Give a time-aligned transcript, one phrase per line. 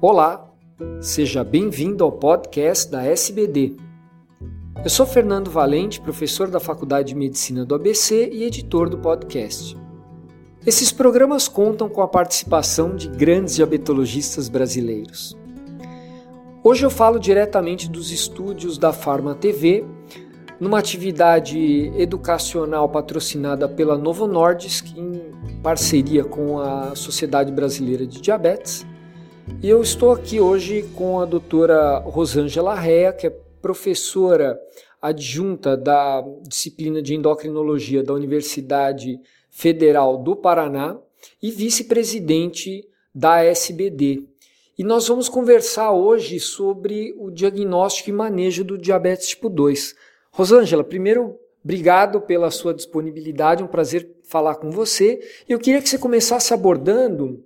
[0.00, 0.48] Olá,
[1.00, 3.74] seja bem-vindo ao podcast da SBD.
[4.84, 9.76] Eu sou Fernando Valente, professor da Faculdade de Medicina do ABC e editor do podcast.
[10.64, 15.36] Esses programas contam com a participação de grandes diabetologistas brasileiros.
[16.62, 19.84] Hoje eu falo diretamente dos estúdios da Farma TV,
[20.60, 28.86] numa atividade educacional patrocinada pela Novo Nordisk em parceria com a Sociedade Brasileira de Diabetes
[29.62, 33.30] e eu estou aqui hoje com a doutora Rosângela Rea, que é
[33.60, 34.58] professora
[35.00, 39.18] adjunta da disciplina de endocrinologia da Universidade
[39.50, 40.98] Federal do Paraná
[41.42, 44.24] e vice-presidente da SBD.
[44.78, 49.94] E nós vamos conversar hoje sobre o diagnóstico e manejo do diabetes tipo 2.
[50.30, 55.18] Rosângela, primeiro, obrigado pela sua disponibilidade, um prazer falar com você.
[55.48, 57.44] Eu queria que você começasse abordando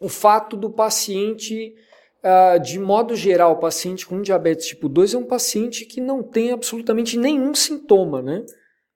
[0.00, 1.74] o fato do paciente,
[2.22, 6.22] uh, de modo geral, o paciente com diabetes tipo 2 é um paciente que não
[6.22, 8.44] tem absolutamente nenhum sintoma, né?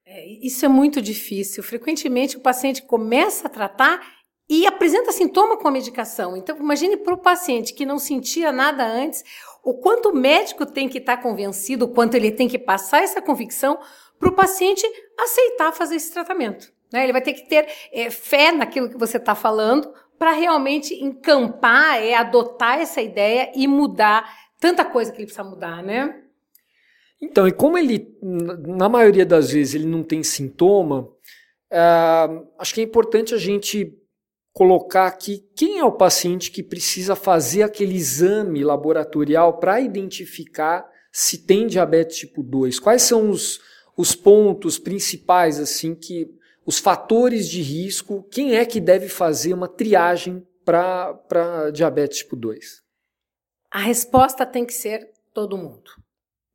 [0.05, 1.63] É, isso é muito difícil.
[1.63, 4.01] Frequentemente o paciente começa a tratar
[4.49, 6.37] e apresenta sintoma com a medicação.
[6.37, 9.23] Então, imagine para o paciente que não sentia nada antes,
[9.63, 13.21] o quanto o médico tem que estar convencido, o quanto ele tem que passar essa
[13.21, 13.79] convicção
[14.19, 14.85] para o paciente
[15.17, 16.71] aceitar fazer esse tratamento.
[16.91, 17.03] Né?
[17.03, 19.91] Ele vai ter que ter é, fé naquilo que você está falando
[20.23, 24.23] para realmente encampar, é adotar essa ideia e mudar
[24.57, 26.17] tanta coisa que ele precisa mudar, né?
[27.21, 32.79] Então, e como ele, na maioria das vezes, ele não tem sintoma, uh, acho que
[32.79, 33.99] é importante a gente
[34.53, 41.39] colocar aqui quem é o paciente que precisa fazer aquele exame laboratorial para identificar se
[41.39, 42.79] tem diabetes tipo 2.
[42.79, 43.59] Quais são os,
[43.97, 46.33] os pontos principais assim que
[46.65, 52.81] os fatores de risco, quem é que deve fazer uma triagem para diabetes tipo 2?
[53.69, 55.91] A resposta tem que ser todo mundo.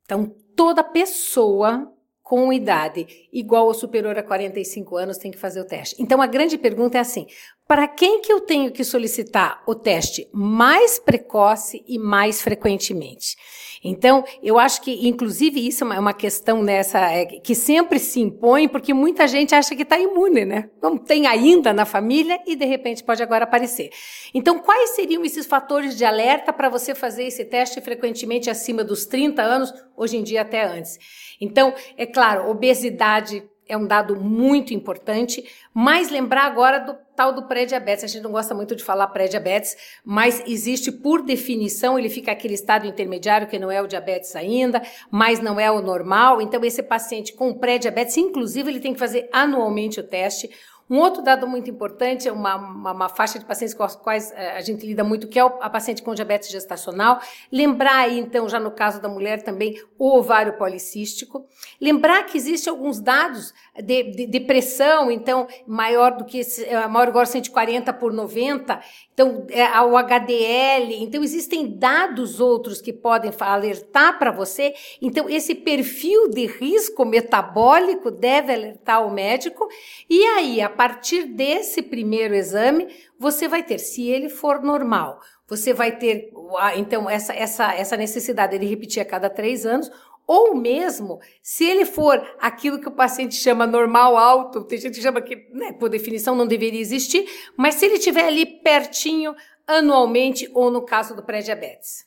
[0.05, 1.93] Então, toda pessoa
[2.23, 5.95] com idade igual ou superior a 45 anos tem que fazer o teste.
[5.99, 7.27] Então, a grande pergunta é assim:
[7.69, 13.37] para quem que eu tenho que solicitar o teste mais precoce e mais frequentemente?
[13.83, 18.67] Então, eu acho que, inclusive, isso é uma questão nessa é, que sempre se impõe,
[18.67, 20.67] porque muita gente acha que está imune, né?
[20.81, 23.91] Não tem ainda na família e, de repente, pode agora aparecer.
[24.33, 29.05] Então, quais seriam esses fatores de alerta para você fazer esse teste frequentemente acima dos
[29.05, 30.97] 30 anos, hoje em dia até antes?
[31.39, 37.43] Então, é claro, obesidade é um dado muito importante, mas lembrar agora do tal do
[37.43, 38.03] pré-diabetes.
[38.03, 42.55] A gente não gosta muito de falar pré-diabetes, mas existe por definição, ele fica aquele
[42.55, 44.81] estado intermediário que não é o diabetes ainda,
[45.11, 46.41] mas não é o normal.
[46.41, 50.49] Então, esse paciente com pré-diabetes, inclusive, ele tem que fazer anualmente o teste.
[50.89, 54.31] Um outro dado muito importante é uma, uma, uma, faixa de pacientes com as quais
[54.31, 57.21] eh, a gente lida muito, que é a paciente com diabetes gestacional.
[57.51, 61.45] Lembrar aí, então, já no caso da mulher também, o ovário policístico.
[61.79, 67.09] Lembrar que existem alguns dados de, de, de pressão, então, maior do que, eh, maior
[67.09, 68.81] igual a 140 por 90,
[69.13, 70.95] então, é, o HDL.
[71.03, 74.73] Então, existem dados outros que podem alertar para você.
[75.01, 79.67] Então, esse perfil de risco metabólico deve alertar o médico.
[80.09, 82.87] E aí, a partir desse primeiro exame,
[83.19, 86.31] você vai ter, se ele for normal, você vai ter,
[86.77, 89.91] então, essa, essa, essa necessidade de repetir a cada três anos,
[90.25, 95.01] ou mesmo, se ele for aquilo que o paciente chama normal alto, tem gente que
[95.01, 99.35] chama que, né, por definição, não deveria existir, mas se ele estiver ali pertinho,
[99.67, 102.05] anualmente, ou no caso do pré-diabetes.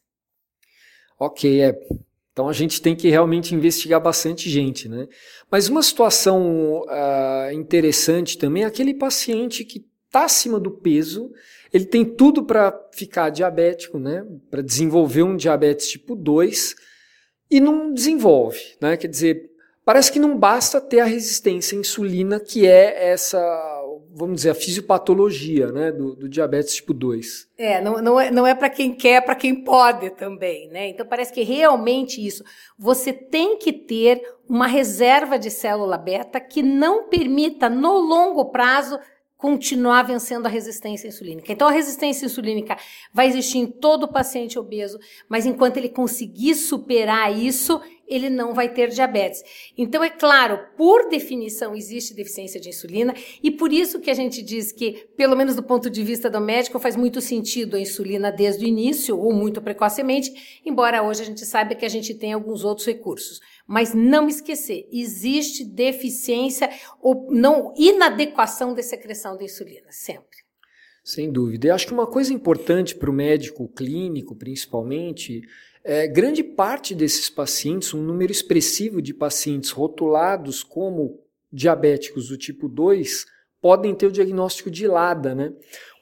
[1.19, 1.79] Ok, é.
[2.33, 5.07] Então a gente tem que realmente investigar bastante gente, né?
[5.51, 11.31] Mas uma situação uh, interessante também é aquele paciente que está acima do peso,
[11.73, 14.25] ele tem tudo para ficar diabético, né?
[14.51, 16.75] Para desenvolver um diabetes tipo 2
[17.51, 18.97] e não desenvolve, né?
[18.97, 19.51] Quer dizer,
[19.85, 23.39] parece que não basta ter a resistência à insulina, que é essa,
[24.15, 27.49] vamos dizer, a fisiopatologia né, do, do diabetes tipo 2.
[27.57, 30.89] É, não, não é, não é para quem quer, é para quem pode também, né?
[30.89, 32.45] Então parece que realmente isso.
[32.79, 38.99] Você tem que ter uma reserva de célula beta que não permita, no longo prazo,
[39.43, 41.53] continuar vencendo a resistência insulínica.
[41.53, 42.77] Então, a resistência insulínica
[43.13, 47.81] vai existir em todo paciente obeso, mas enquanto ele conseguir superar isso,
[48.15, 49.43] ele não vai ter diabetes.
[49.77, 54.43] Então, é claro, por definição, existe deficiência de insulina, e por isso que a gente
[54.43, 58.31] diz que, pelo menos do ponto de vista do médico, faz muito sentido a insulina
[58.31, 62.33] desde o início, ou muito precocemente, embora hoje a gente saiba que a gente tem
[62.33, 63.41] alguns outros recursos.
[63.67, 66.69] Mas não esquecer, existe deficiência
[67.01, 70.52] ou não inadequação de secreção de insulina, sempre.
[71.05, 71.67] Sem dúvida.
[71.67, 75.43] E acho que uma coisa importante para o médico clínico, principalmente,
[75.83, 81.21] é grande parte desses pacientes, um número expressivo de pacientes rotulados como
[81.53, 83.27] diabéticos do tipo 2,
[83.61, 85.53] podem ter o diagnóstico de LADA, né?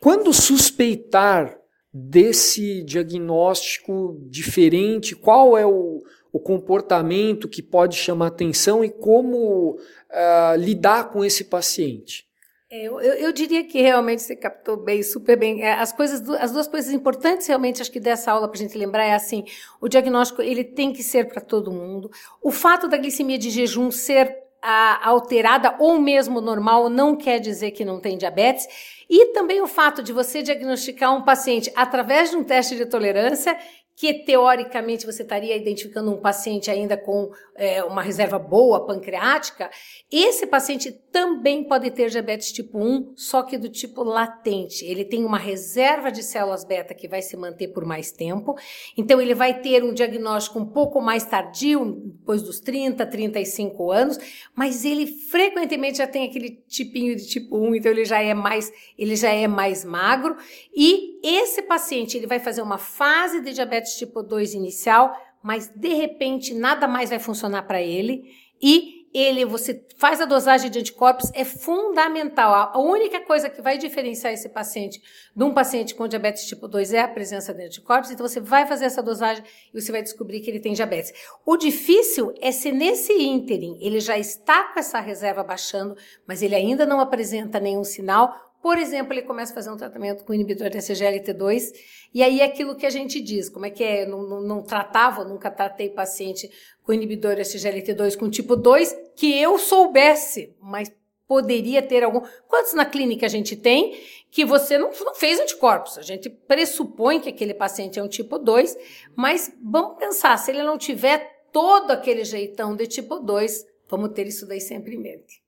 [0.00, 1.58] Quando suspeitar
[1.93, 6.02] desse diagnóstico diferente, qual é o,
[6.32, 12.30] o comportamento que pode chamar atenção e como uh, lidar com esse paciente?
[12.72, 15.61] É, eu, eu, diria que realmente você captou bem, super bem.
[15.62, 18.78] É, as coisas, as duas coisas importantes realmente, acho que dessa aula para a gente
[18.78, 19.44] lembrar é assim:
[19.81, 22.08] o diagnóstico ele tem que ser para todo mundo.
[22.40, 27.72] O fato da glicemia de jejum ser a, alterada ou mesmo normal não quer dizer
[27.72, 28.69] que não tem diabetes.
[29.08, 33.58] E também o fato de você diagnosticar um paciente através de um teste de tolerância
[34.00, 39.70] que teoricamente você estaria identificando um paciente ainda com é, uma reserva boa pancreática,
[40.11, 44.85] esse paciente também pode ter diabetes tipo 1, só que do tipo latente.
[44.85, 48.57] Ele tem uma reserva de células beta que vai se manter por mais tempo,
[48.97, 54.19] então ele vai ter um diagnóstico um pouco mais tardio, depois dos 30, 35 anos,
[54.55, 58.73] mas ele frequentemente já tem aquele tipinho de tipo 1, então ele já é mais,
[58.97, 60.37] ele já é mais magro.
[60.75, 65.12] E esse paciente ele vai fazer uma fase de diabetes tipo 2 inicial,
[65.43, 68.25] mas de repente nada mais vai funcionar para ele.
[68.62, 72.71] E ele, você faz a dosagem de anticorpos, é fundamental.
[72.73, 75.01] A única coisa que vai diferenciar esse paciente
[75.35, 78.67] de um paciente com diabetes tipo 2 é a presença de anticorpos, então você vai
[78.67, 81.12] fazer essa dosagem e você vai descobrir que ele tem diabetes.
[81.45, 85.97] O difícil é se nesse ínterim ele já está com essa reserva baixando,
[86.27, 90.25] mas ele ainda não apresenta nenhum sinal, por exemplo, ele começa a fazer um tratamento
[90.25, 91.73] com inibidor de SGLT2,
[92.12, 94.62] e aí é aquilo que a gente diz, como é que é, não, não, não
[94.62, 96.51] tratava, nunca tratei paciente
[96.83, 100.93] com inibidor de SGLT2 com tipo 2, que eu soubesse, mas
[101.27, 102.21] poderia ter algum.
[102.49, 103.97] Quantos na clínica a gente tem
[104.33, 105.97] que você não, não fez anticorpos?
[105.97, 108.77] A gente pressupõe que aquele paciente é um tipo 2,
[109.15, 114.27] mas vamos pensar, se ele não tiver todo aquele jeitão de tipo 2, vamos ter
[114.27, 115.39] isso daí sempre em mente.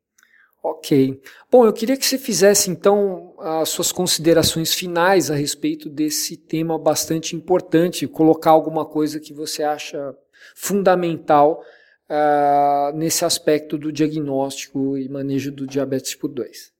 [0.63, 1.21] Ok.
[1.51, 6.79] Bom, eu queria que você fizesse então as suas considerações finais a respeito desse tema
[6.79, 10.17] bastante importante, colocar alguma coisa que você acha
[10.55, 11.65] fundamental
[12.09, 16.73] uh, nesse aspecto do diagnóstico e manejo do diabetes tipo 2.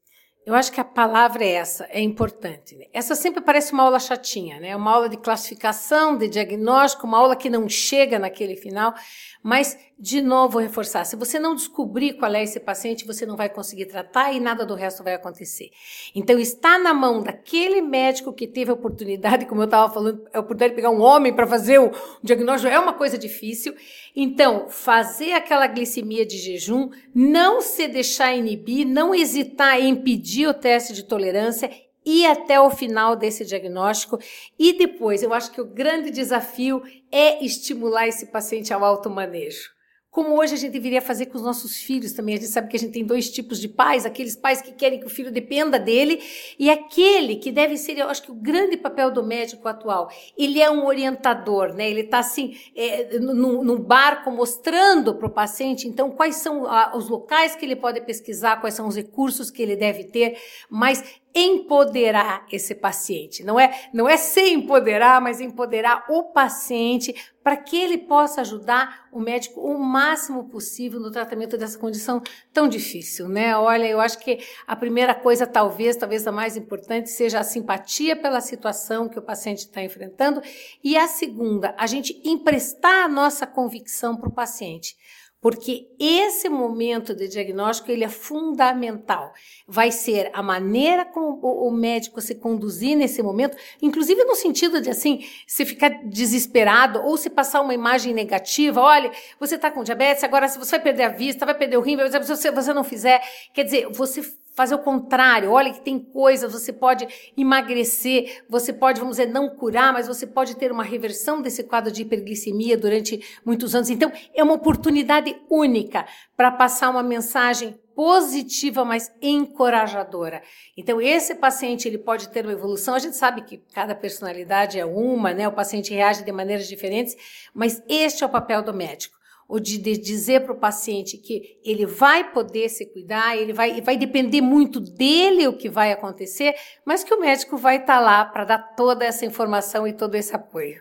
[0.45, 2.75] Eu acho que a palavra é essa, é importante.
[2.75, 2.87] Né?
[2.93, 4.75] Essa sempre parece uma aula chatinha, né?
[4.75, 8.93] Uma aula de classificação, de diagnóstico, uma aula que não chega naquele final.
[9.41, 13.49] Mas, de novo, reforçar: se você não descobrir qual é esse paciente, você não vai
[13.49, 15.71] conseguir tratar e nada do resto vai acontecer.
[16.13, 20.41] Então, está na mão daquele médico que teve a oportunidade, como eu estava falando, a
[20.41, 23.75] oportunidade de pegar um homem para fazer o diagnóstico é uma coisa difícil.
[24.15, 30.55] Então, fazer aquela glicemia de jejum, não se deixar inibir, não hesitar em pedir o
[30.55, 31.71] teste de tolerância
[32.05, 34.19] ir até o final desse diagnóstico.
[34.59, 39.71] E depois, eu acho que o grande desafio é estimular esse paciente ao automanejo
[40.13, 42.35] como hoje a gente deveria fazer com os nossos filhos também.
[42.35, 45.01] A gente sabe que a gente tem dois tipos de pais, aqueles pais que querem
[45.01, 46.23] que o filho dependa dele
[46.59, 50.61] e aquele que deve ser, eu acho que o grande papel do médico atual, ele
[50.61, 51.91] é um orientador, né?
[51.91, 56.95] Ele está assim, é, no, no barco mostrando para o paciente, então, quais são a,
[56.95, 60.37] os locais que ele pode pesquisar, quais são os recursos que ele deve ter,
[60.69, 63.43] mas empoderar esse paciente.
[63.43, 69.09] Não é, não é se empoderar, mas empoderar o paciente para que ele possa ajudar
[69.11, 72.23] o médico o máximo possível no tratamento dessa condição
[72.53, 73.57] tão difícil, né?
[73.57, 78.15] Olha, eu acho que a primeira coisa, talvez, talvez a mais importante, seja a simpatia
[78.15, 80.41] pela situação que o paciente está enfrentando,
[80.85, 84.97] e a segunda, a gente emprestar a nossa convicção para o paciente
[85.43, 89.35] porque esse momento de diagnóstico ele é fundamental.
[89.67, 94.89] Vai ser a maneira como o médico se conduzir nesse momento, inclusive no sentido de
[94.89, 100.23] assim, se ficar desesperado ou se passar uma imagem negativa, olha, você está com diabetes,
[100.23, 103.21] agora se você vai perder a vista, vai perder o rim, se você, não fizer,
[103.53, 104.23] quer dizer, você
[104.55, 105.51] fazer o contrário.
[105.51, 107.07] Olha que tem coisas, você pode
[107.37, 111.91] emagrecer, você pode, vamos dizer, não curar, mas você pode ter uma reversão desse quadro
[111.91, 113.91] de hiperglicemia durante muitos anos.
[113.91, 116.07] Então, é uma oportunidade única
[116.37, 120.43] para passar uma mensagem positiva, mas encorajadora.
[120.77, 122.95] Então, esse paciente ele pode ter uma evolução.
[122.95, 125.47] A gente sabe que cada personalidade é uma, né?
[125.47, 127.17] O paciente reage de maneiras diferentes,
[127.55, 129.22] mas este é o papel do médico
[129.53, 133.83] ou de, de dizer para o paciente que ele vai poder se cuidar, ele vai,
[133.83, 136.55] vai depender muito dele o que vai acontecer,
[136.87, 140.15] mas que o médico vai estar tá lá para dar toda essa informação e todo
[140.15, 140.81] esse apoio.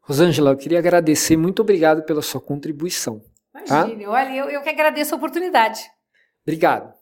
[0.00, 3.20] Rosângela, eu queria agradecer, muito obrigado pela sua contribuição.
[3.66, 3.82] Tá?
[3.82, 4.10] Imagine, tá?
[4.10, 5.82] olha, eu, eu que agradeço a oportunidade.
[6.42, 6.94] Obrigado.